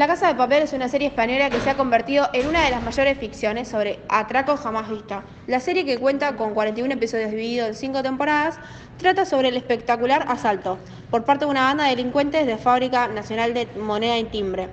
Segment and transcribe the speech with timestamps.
[0.00, 2.70] La Casa de Papel es una serie española que se ha convertido en una de
[2.70, 5.24] las mayores ficciones sobre atracos jamás vista.
[5.46, 8.58] La serie, que cuenta con 41 episodios divididos en 5 temporadas,
[8.96, 10.78] trata sobre el espectacular asalto
[11.10, 14.70] por parte de una banda de delincuentes de Fábrica Nacional de Moneda y Timbre.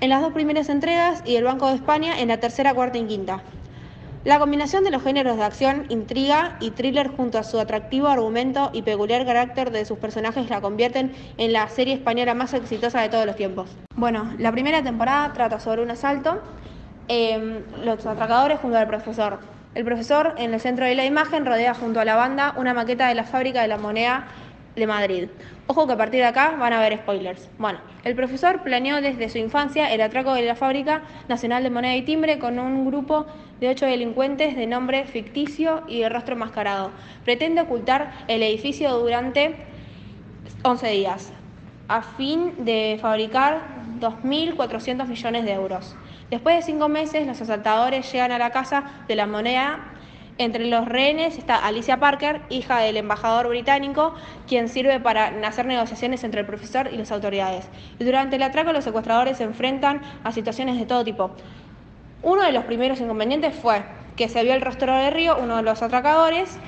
[0.00, 3.04] En las dos primeras entregas y el Banco de España en la tercera, cuarta y
[3.04, 3.42] quinta.
[4.26, 8.70] La combinación de los géneros de acción, intriga y thriller junto a su atractivo argumento
[8.72, 13.08] y peculiar carácter de sus personajes la convierten en la serie española más exitosa de
[13.08, 13.70] todos los tiempos.
[13.94, 16.40] Bueno, la primera temporada trata sobre un asalto,
[17.06, 19.38] eh, los atracadores junto al profesor.
[19.76, 23.06] El profesor en el centro de la imagen rodea junto a la banda una maqueta
[23.06, 24.26] de la fábrica de la moneda
[24.76, 25.28] de Madrid.
[25.66, 27.48] Ojo que a partir de acá van a haber spoilers.
[27.58, 31.96] Bueno, el profesor planeó desde su infancia el atraco de la Fábrica Nacional de Moneda
[31.96, 33.26] y Timbre con un grupo
[33.58, 36.90] de ocho delincuentes de nombre ficticio y de rostro mascarado.
[37.24, 39.56] Pretende ocultar el edificio durante
[40.62, 41.32] 11 días,
[41.88, 43.62] a fin de fabricar
[43.98, 45.96] 2.400 millones de euros.
[46.30, 49.95] Después de cinco meses, los asaltadores llegan a la casa de la moneda
[50.38, 54.14] entre los rehenes está Alicia Parker, hija del embajador británico,
[54.46, 57.66] quien sirve para hacer negociaciones entre el profesor y las autoridades.
[57.98, 61.30] Y durante el atraco los secuestradores se enfrentan a situaciones de todo tipo.
[62.22, 63.82] Uno de los primeros inconvenientes fue
[64.16, 66.58] que se vio el rostro de Río, uno de los atracadores,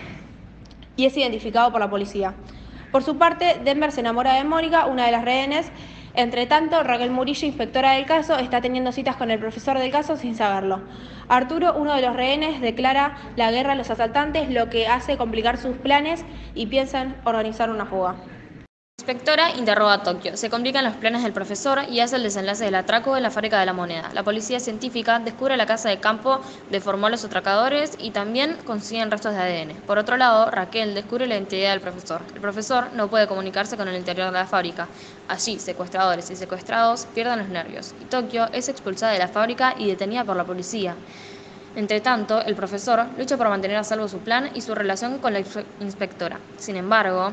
[0.97, 2.35] y es identificado por la policía.
[2.91, 5.71] Por su parte, Denver se enamora de Mónica, una de las rehenes,
[6.19, 10.17] entre tanto, Raquel Murillo, inspectora del caso, está teniendo citas con el profesor del caso
[10.17, 10.83] sin saberlo.
[11.29, 15.59] Arturo, uno de los rehenes, declara la guerra a los asaltantes, lo que hace complicar
[15.59, 16.25] sus planes
[16.57, 18.17] y piensan organizar una fuga.
[19.09, 22.75] Inspectora interroga a Tokio, se complican los planes del profesor y hace el desenlace del
[22.75, 24.11] atraco en la fábrica de la moneda.
[24.13, 29.11] La policía científica descubre la casa de campo, deformó a los atracadores y también consiguen
[29.11, 29.81] restos de ADN.
[29.87, 32.21] Por otro lado, Raquel descubre la identidad del profesor.
[32.35, 34.89] El profesor no puede comunicarse con el interior de la fábrica.
[35.27, 39.87] Allí, secuestradores y secuestrados pierden los nervios y Tokio es expulsada de la fábrica y
[39.87, 40.95] detenida por la policía.
[41.79, 45.33] Entre tanto, el profesor lucha por mantener a salvo su plan y su relación con
[45.33, 45.45] la
[45.79, 46.41] inspectora.
[46.57, 47.31] Sin embargo,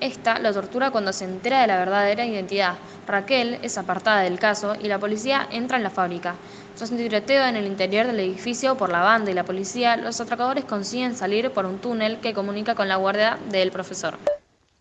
[0.00, 2.74] esta lo tortura cuando se entera de la verdadera identidad.
[3.06, 6.34] Raquel es apartada del caso y la policía entra en la fábrica.
[6.76, 10.20] Tras un tiroteo en el interior del edificio por la banda y la policía, los
[10.20, 14.18] atracadores consiguen salir por un túnel que comunica con la guardia del profesor.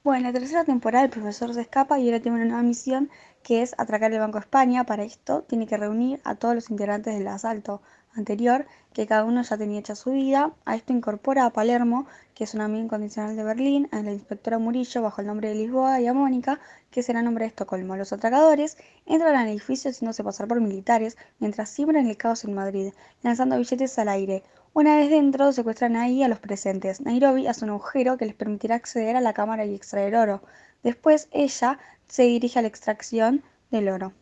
[0.03, 3.09] Bueno, en la tercera temporada el profesor se escapa y ahora tiene una nueva misión
[3.43, 4.83] que es atracar el Banco España.
[4.83, 7.81] Para esto tiene que reunir a todos los integrantes del asalto
[8.15, 10.53] anterior, que cada uno ya tenía hecha su vida.
[10.65, 14.57] A esto incorpora a Palermo, que es un amigo incondicional de Berlín, a la inspectora
[14.57, 16.59] Murillo bajo el nombre de Lisboa y a Mónica,
[16.91, 17.95] que será nombre de Estocolmo.
[17.95, 22.93] Los atracadores entran al edificio haciéndose pasar por militares, mientras siembran el caos en Madrid,
[23.21, 24.43] lanzando billetes al aire.
[24.73, 27.01] Una vez dentro, secuestran ahí a los presentes.
[27.01, 30.41] Nairobi hace un agujero que les permitirá acceder a la cámara y extraer oro.
[30.83, 34.13] Después, ella se dirige a la extracción del oro.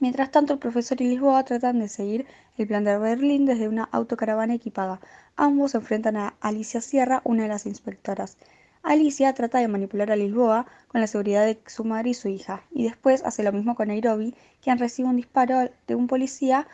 [0.00, 2.24] Mientras tanto, el profesor y Lisboa tratan de seguir
[2.56, 5.00] el plan de Berlín desde una autocaravana equipada.
[5.34, 8.36] Ambos se enfrentan a Alicia Sierra, una de las inspectoras.
[8.84, 12.62] Alicia trata de manipular a Lisboa con la seguridad de su madre y su hija,
[12.70, 16.68] y después hace lo mismo con Nairobi, quien recibe un disparo de un policía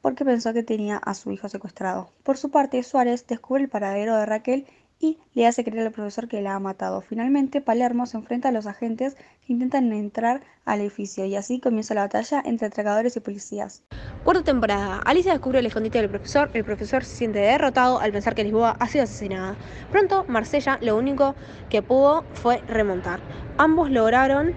[0.00, 2.12] porque pensó que tenía a su hijo secuestrado.
[2.22, 4.66] Por su parte, Suárez descubre el paradero de Raquel
[4.98, 7.00] y le hace creer al profesor que la ha matado.
[7.00, 11.94] Finalmente, Palermo se enfrenta a los agentes que intentan entrar al edificio y así comienza
[11.94, 13.82] la batalla entre atracadores y policías.
[14.24, 15.00] Cuarta temporada.
[15.04, 16.50] Alicia descubre el escondite del profesor.
[16.54, 19.56] El profesor se siente derrotado al pensar que Lisboa ha sido asesinada.
[19.92, 21.34] Pronto, Marsella lo único
[21.68, 23.20] que pudo fue remontar.
[23.58, 24.54] Ambos lograron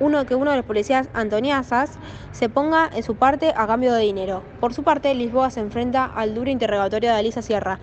[0.00, 1.98] uno que uno de los policías antoniazas
[2.32, 4.42] se ponga en su parte a cambio de dinero.
[4.60, 7.78] Por su parte, Lisboa se enfrenta al duro interrogatorio de Alicia Sierra,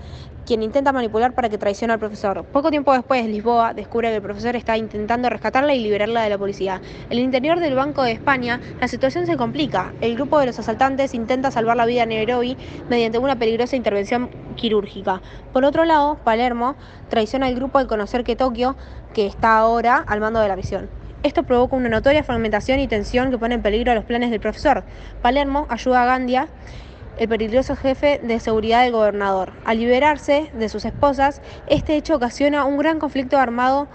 [0.45, 2.45] quien intenta manipular para que traicione al profesor.
[2.45, 6.37] Poco tiempo después, Lisboa descubre que el profesor está intentando rescatarla y liberarla de la
[6.37, 6.81] policía.
[7.09, 9.93] En el interior del Banco de España, la situación se complica.
[10.01, 12.57] El grupo de los asaltantes intenta salvar la vida a Nairobi
[12.89, 15.21] mediante una peligrosa intervención quirúrgica.
[15.51, 16.75] Por otro lado, Palermo
[17.09, 18.75] traiciona al grupo al conocer que Tokio,
[19.13, 21.04] que está ahora al mando de la misión.
[21.25, 24.83] Esto provoca una notoria fragmentación y tensión que pone en peligro los planes del profesor.
[25.23, 26.49] Palermo ayuda a Gandia
[27.17, 29.51] el peligroso jefe de seguridad del gobernador.
[29.65, 33.87] Al liberarse de sus esposas, este hecho ocasiona un gran conflicto armado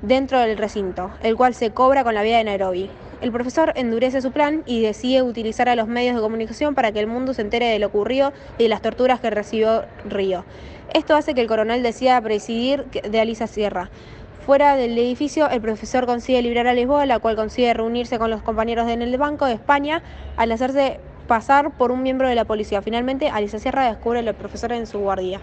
[0.00, 2.88] dentro del recinto, el cual se cobra con la vida de Nairobi.
[3.20, 7.00] El profesor endurece su plan y decide utilizar a los medios de comunicación para que
[7.00, 10.44] el mundo se entere de lo ocurrido y de las torturas que recibió Río.
[10.94, 13.90] Esto hace que el coronel decida presidir de Alisa Sierra.
[14.46, 18.44] Fuera del edificio, el profesor consigue librar a Lisboa, la cual consigue reunirse con los
[18.44, 20.04] compañeros en el Banco de España
[20.36, 22.80] al hacerse pasar por un miembro de la policía.
[22.80, 25.40] Finalmente, Alicia Sierra descubre al profesor en su guardia.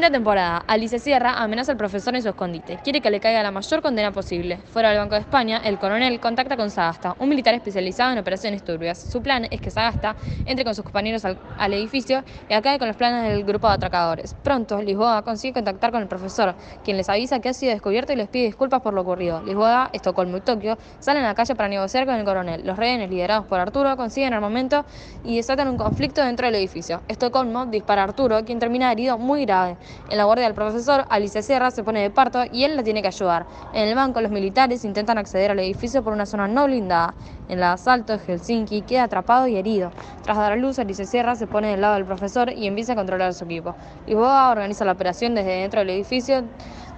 [0.00, 0.64] Segunda temporada.
[0.66, 2.78] Alice Sierra amenaza al profesor en su escondite.
[2.82, 4.56] Quiere que le caiga la mayor condena posible.
[4.72, 8.64] Fuera del Banco de España, el coronel contacta con Sagasta, un militar especializado en operaciones
[8.64, 8.98] turbias.
[8.98, 10.16] Su plan es que Sagasta
[10.46, 13.74] entre con sus compañeros al, al edificio y acabe con los planes del grupo de
[13.74, 14.34] atracadores.
[14.42, 18.16] Pronto, Lisboa consigue contactar con el profesor, quien les avisa que ha sido descubierto y
[18.16, 19.42] les pide disculpas por lo ocurrido.
[19.42, 22.62] Lisboa, Estocolmo y Tokio salen a la calle para negociar con el coronel.
[22.64, 24.86] Los rehenes, liderados por Arturo, consiguen armamento
[25.24, 27.02] y desatan un conflicto dentro del edificio.
[27.06, 29.76] Estocolmo dispara a Arturo, quien termina herido muy grave.
[30.10, 33.02] En la guardia del profesor, Alice Sierra se pone de parto y él la tiene
[33.02, 33.46] que ayudar.
[33.72, 37.14] En el banco, los militares intentan acceder al edificio por una zona no blindada.
[37.48, 39.90] En el asalto, Helsinki queda atrapado y herido.
[40.22, 42.96] Tras dar a luz, Alice Sierra se pone del lado del profesor y empieza a
[42.96, 43.74] controlar a su equipo.
[44.06, 46.44] Lisboa organiza la operación desde dentro del edificio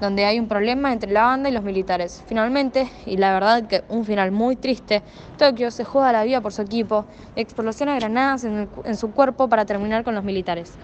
[0.02, 2.24] donde hay un problema entre la banda y los militares.
[2.26, 5.00] Finalmente, y la verdad que un final muy triste,
[5.38, 7.04] Tokio se juega la vida por su equipo,
[7.36, 10.76] explosiona granadas en, el, en su cuerpo para terminar con los militares.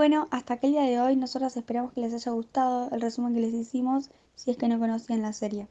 [0.00, 3.40] Bueno, hasta aquel día de hoy nosotros esperamos que les haya gustado el resumen que
[3.42, 5.68] les hicimos si es que no conocían la serie.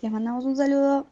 [0.00, 1.06] Les mandamos un saludo.